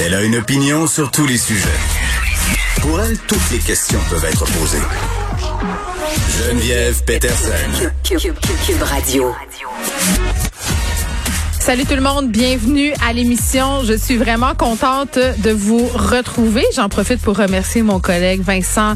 [0.00, 1.68] Elle a une opinion sur tous les sujets.
[2.80, 4.82] Pour elle, toutes les questions peuvent être posées.
[6.38, 7.90] Geneviève Peterson.
[8.02, 8.34] Cube,
[8.82, 9.32] Radio.
[11.60, 13.84] Salut tout le monde, bienvenue à l'émission.
[13.84, 16.64] Je suis vraiment contente de vous retrouver.
[16.74, 18.94] J'en profite pour remercier mon collègue Vincent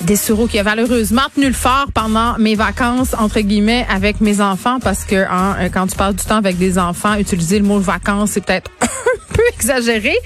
[0.00, 4.80] Dessureau qui a malheureusement tenu le fort pendant mes vacances entre guillemets avec mes enfants
[4.80, 8.30] parce que hein, quand tu passes du temps avec des enfants, utiliser le mot vacances
[8.32, 10.16] c'est peut-être un peu exagéré.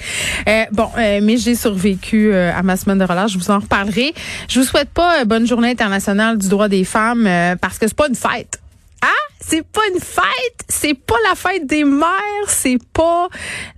[0.47, 3.33] Euh, bon, euh, mais j'ai survécu euh, à ma semaine de relâche.
[3.33, 4.13] Je vous en reparlerai.
[4.49, 7.29] Je vous souhaite pas bonne journée internationale du droit des femmes
[7.61, 8.59] parce que c'est pas une fête.
[9.01, 9.07] Ah,
[9.41, 12.07] c'est pas une fête, c'est pas la fête des mères,
[12.47, 13.27] c'est pas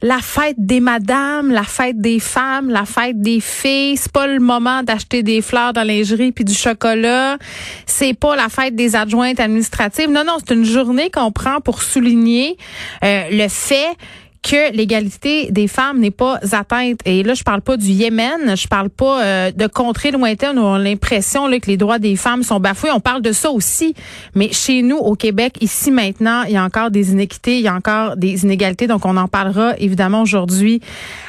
[0.04, 4.40] la fête des madames, la fête des femmes, la fête des filles, c'est pas le
[4.40, 7.40] moment d'acheter des fleurs dans lingerie puis du chocolat,
[7.88, 10.12] c'est pas la fête des adjointes administratives.
[10.12, 12.58] Non non, c'est une journée qu'on prend pour souligner
[13.04, 13.98] euh, le fait
[14.46, 17.00] que l'égalité des femmes n'est pas atteinte.
[17.06, 20.62] Et là, je parle pas du Yémen, je parle pas euh, de contrées lointaines où
[20.62, 22.92] on a l'impression que les droits des femmes sont bafoués.
[22.92, 23.96] On parle de ça aussi.
[24.36, 27.68] Mais chez nous, au Québec, ici maintenant, il y a encore des inéquités, il y
[27.68, 28.86] a encore des inégalités.
[28.86, 30.80] Donc, on en parlera évidemment aujourd'hui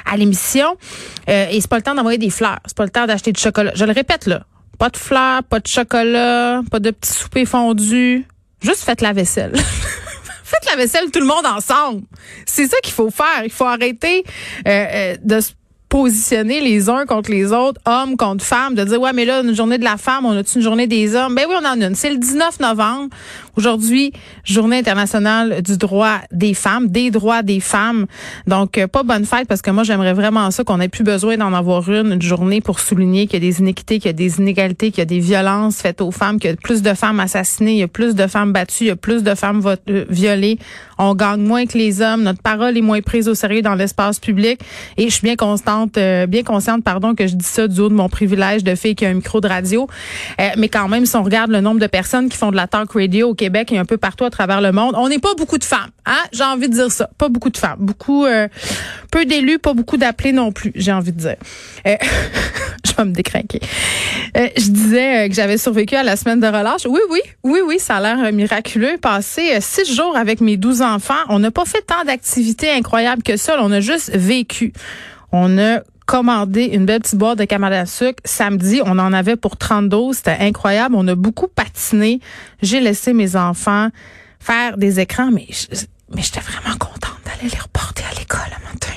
[0.04, 0.76] à l'émission.
[1.30, 2.58] Euh, et c'est pas le temps d'envoyer des fleurs.
[2.66, 3.72] C'est pas le temps d'acheter du chocolat.
[3.74, 4.44] Je le répète là.
[4.78, 8.26] Pas de fleurs, pas de chocolat, pas de petits soupers fondus.
[8.60, 9.54] Juste faites la vaisselle.
[10.46, 12.02] Faites la vaisselle tout le monde ensemble.
[12.46, 13.42] C'est ça qu'il faut faire.
[13.42, 14.22] Il faut arrêter
[14.68, 15.50] euh, euh, de se
[15.88, 19.56] positionner les uns contre les autres, hommes contre femmes, de dire ouais mais là une
[19.56, 21.34] journée de la femme, on a une journée des hommes?
[21.34, 21.96] Ben oui, on en a une.
[21.96, 23.08] C'est le 19 novembre.
[23.56, 24.12] Aujourd'hui,
[24.44, 28.04] journée internationale du droit des femmes, des droits des femmes.
[28.46, 31.38] Donc euh, pas bonne fête parce que moi j'aimerais vraiment ça qu'on ait plus besoin
[31.38, 34.40] d'en avoir une, journée pour souligner qu'il y a des inéquités, qu'il y a des
[34.40, 37.18] inégalités, qu'il y a des violences faites aux femmes, qu'il y a plus de femmes
[37.18, 40.04] assassinées, il y a plus de femmes battues, il y a plus de femmes euh,
[40.10, 40.58] violées.
[40.98, 44.18] On gagne moins que les hommes, notre parole est moins prise au sérieux dans l'espace
[44.18, 44.60] public
[44.98, 47.88] et je suis bien constante euh, bien consciente, pardon, que je dis ça du haut
[47.88, 49.86] de mon privilège de fille qui a un micro de radio.
[50.58, 52.92] Mais quand même, si on regarde le nombre de personnes qui font de la talk
[52.92, 55.90] radio et un peu partout à travers le monde, on n'est pas beaucoup de femmes.
[56.04, 56.18] Hein?
[56.32, 57.10] J'ai envie de dire ça.
[57.18, 57.78] Pas beaucoup de femmes.
[57.78, 58.48] Beaucoup, euh,
[59.10, 61.36] peu d'élus, pas beaucoup d'appelés non plus, j'ai envie de dire.
[61.84, 63.60] je vais me décrinquer.
[64.34, 66.86] je disais que j'avais survécu à la semaine de relâche.
[66.86, 68.96] Oui, oui, oui, oui, ça a l'air miraculeux.
[69.00, 73.36] Passé six jours avec mes douze enfants, on n'a pas fait tant d'activités incroyables que
[73.36, 73.56] ça.
[73.60, 74.72] On a juste vécu.
[75.32, 78.20] On a commandé une belle petite boîte de camarade à sucre.
[78.24, 80.12] Samedi, on en avait pour 32.
[80.14, 80.94] C'était incroyable.
[80.96, 82.20] On a beaucoup patiné.
[82.62, 83.88] J'ai laissé mes enfants
[84.40, 88.94] faire des écrans, mais j'étais vraiment contente d'aller les reporter à l'école le matin.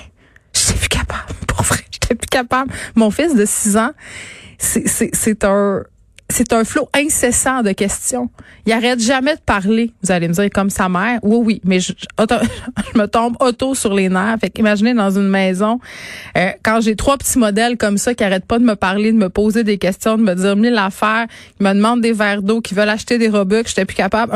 [0.54, 1.34] J'étais plus capable.
[1.48, 2.72] Pour vrai, j'étais plus capable.
[2.96, 3.92] Mon fils de 6 ans,
[4.60, 5.84] c'est un
[6.30, 8.30] c'est un flot incessant de questions.
[8.66, 9.92] Il arrête jamais de parler.
[10.04, 11.20] Vous allez me dire comme sa mère.
[11.24, 11.94] Oui, oui, mais je,
[12.96, 14.38] me tombe auto sur les nerfs.
[14.40, 15.80] Fait imaginez dans une maison,
[16.38, 19.18] euh, quand j'ai trois petits modèles comme ça qui arrêtent pas de me parler, de
[19.18, 21.26] me poser des questions, de me dire mille affaires,
[21.58, 24.34] qui me demandent des verres d'eau, qui veulent acheter des que j'étais plus capable.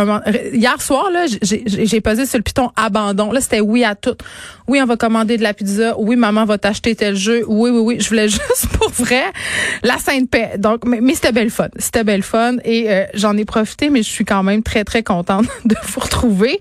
[0.54, 3.32] hier soir, là, j'ai pesé sur le piton abandon.
[3.32, 4.16] Là, c'était oui à tout.
[4.68, 5.96] Oui, on va commander de la pizza.
[5.98, 7.44] Oui, maman va t'acheter tel jeu.
[7.48, 7.98] Oui, oui, oui.
[8.00, 9.24] Je voulais juste vrai
[9.84, 10.52] la sainte paix.
[10.58, 11.70] Donc, mais, mais c'était belle fun.
[11.78, 15.04] C'était belle fun et euh, j'en ai profité, mais je suis quand même très, très
[15.04, 16.60] contente de vous retrouver.